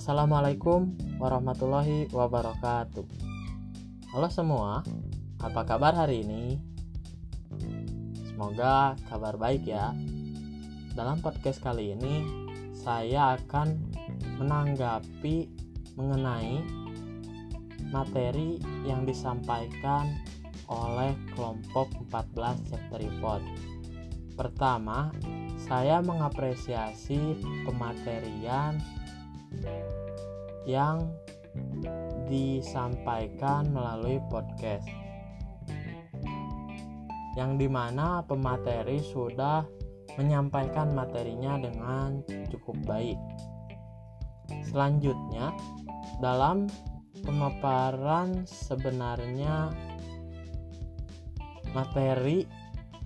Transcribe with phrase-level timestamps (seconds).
[0.00, 3.04] Assalamualaikum warahmatullahi wabarakatuh.
[4.16, 4.80] Halo semua,
[5.44, 6.56] apa kabar hari ini?
[8.24, 9.92] Semoga kabar baik ya.
[10.96, 12.24] Dalam podcast kali ini,
[12.72, 13.76] saya akan
[14.40, 15.52] menanggapi
[16.00, 16.64] mengenai
[17.92, 18.56] materi
[18.88, 20.16] yang disampaikan
[20.72, 23.44] oleh kelompok 14 chapter report.
[24.32, 25.12] Pertama,
[25.60, 27.36] saya mengapresiasi
[27.68, 28.80] pematerian
[30.68, 31.10] yang
[32.30, 34.86] disampaikan melalui podcast.
[37.34, 39.66] Yang di mana pemateri sudah
[40.18, 43.18] menyampaikan materinya dengan cukup baik.
[44.66, 45.54] Selanjutnya
[46.18, 46.66] dalam
[47.22, 49.70] pemaparan sebenarnya
[51.70, 52.46] materi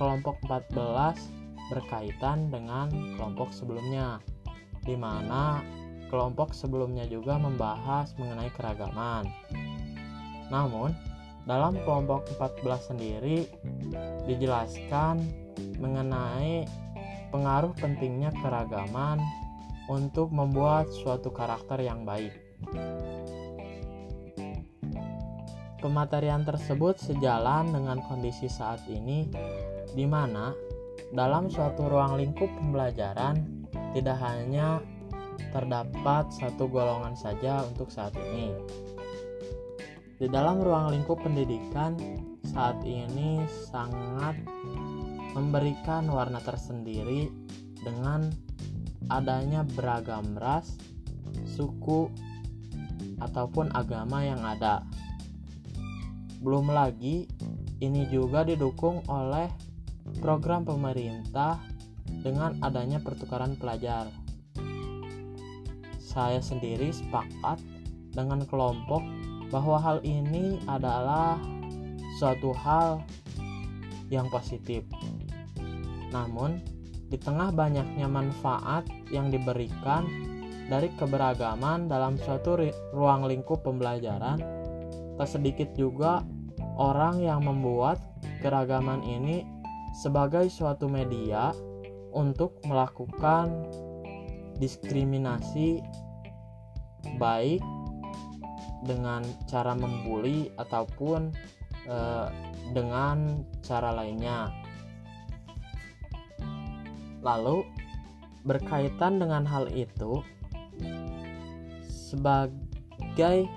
[0.00, 4.20] kelompok 14 berkaitan dengan kelompok sebelumnya
[4.86, 5.60] di mana
[6.08, 9.26] kelompok sebelumnya juga membahas mengenai keragaman.
[10.50, 10.94] Namun,
[11.46, 13.46] dalam kelompok 14 sendiri
[14.26, 15.22] dijelaskan
[15.78, 16.66] mengenai
[17.30, 19.22] pengaruh pentingnya keragaman
[19.86, 22.34] untuk membuat suatu karakter yang baik.
[25.78, 29.30] Pematerian tersebut sejalan dengan kondisi saat ini
[29.94, 30.50] di mana
[31.14, 33.38] dalam suatu ruang lingkup pembelajaran
[33.94, 34.82] tidak hanya
[35.50, 38.52] terdapat satu golongan saja untuk saat ini.
[40.16, 41.96] Di dalam ruang lingkup pendidikan
[42.40, 44.40] saat ini sangat
[45.36, 47.28] memberikan warna tersendiri
[47.84, 48.32] dengan
[49.12, 50.80] adanya beragam ras,
[51.44, 52.08] suku,
[53.20, 54.84] ataupun agama yang ada.
[56.40, 57.28] Belum lagi,
[57.84, 59.52] ini juga didukung oleh
[60.24, 61.60] program pemerintah
[62.24, 64.08] dengan adanya pertukaran pelajar
[66.16, 67.60] saya sendiri sepakat
[68.16, 69.04] dengan kelompok
[69.52, 71.36] bahwa hal ini adalah
[72.16, 73.04] suatu hal
[74.08, 74.80] yang positif.
[76.08, 76.64] Namun,
[77.12, 80.08] di tengah banyaknya manfaat yang diberikan
[80.66, 82.58] dari keberagaman dalam suatu
[82.96, 84.40] ruang lingkup pembelajaran,
[85.20, 86.24] tak sedikit juga
[86.80, 88.00] orang yang membuat
[88.42, 89.46] keragaman ini
[89.94, 91.54] sebagai suatu media
[92.16, 93.68] untuk melakukan
[94.56, 95.84] diskriminasi
[97.16, 97.60] baik
[98.86, 101.32] dengan cara membuli ataupun
[101.88, 101.98] e,
[102.70, 104.52] dengan cara lainnya.
[107.24, 107.66] Lalu
[108.46, 110.22] berkaitan dengan hal itu
[111.90, 113.50] sebagai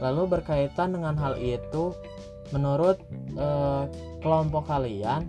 [0.00, 1.92] lalu berkaitan dengan hal itu
[2.50, 2.96] menurut
[3.36, 3.48] e,
[4.24, 5.28] kelompok kalian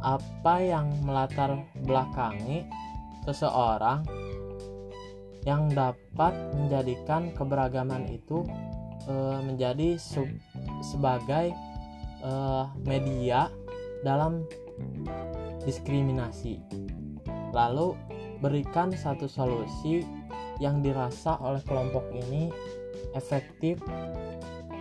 [0.00, 2.64] apa yang melatar belakangi
[3.26, 4.06] seseorang
[5.48, 8.44] yang dapat menjadikan keberagaman itu
[9.08, 9.14] e,
[9.44, 10.28] menjadi sub,
[10.84, 11.52] sebagai
[12.20, 12.32] e,
[12.84, 13.48] media
[14.04, 14.44] dalam
[15.64, 16.60] diskriminasi.
[17.52, 17.96] Lalu
[18.40, 20.04] berikan satu solusi
[20.60, 22.52] yang dirasa oleh kelompok ini
[23.16, 23.80] efektif